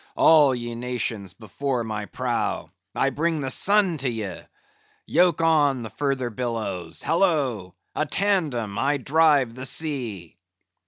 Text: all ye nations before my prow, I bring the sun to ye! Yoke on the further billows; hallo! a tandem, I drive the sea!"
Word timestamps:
all 0.15 0.55
ye 0.55 0.73
nations 0.73 1.35
before 1.35 1.83
my 1.83 2.07
prow, 2.07 2.71
I 2.95 3.11
bring 3.11 3.41
the 3.41 3.51
sun 3.51 3.99
to 3.99 4.09
ye! 4.09 4.35
Yoke 5.05 5.41
on 5.41 5.83
the 5.83 5.91
further 5.91 6.31
billows; 6.31 7.03
hallo! 7.03 7.75
a 7.93 8.07
tandem, 8.07 8.79
I 8.79 8.97
drive 8.97 9.53
the 9.53 9.67
sea!" 9.67 10.39